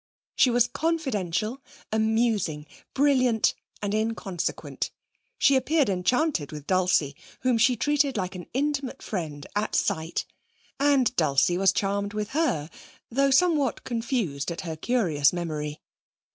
[0.35, 2.65] She was confidential, amusing,
[2.95, 3.53] brilliant
[3.83, 4.89] and inconsequent.
[5.37, 10.25] She appeared enchanted with Dulcie, whom she treated like an intimate friend at sight.
[10.79, 12.71] And Dulcie was charmed with her,
[13.11, 15.79] though somewhat confused at her curious memory.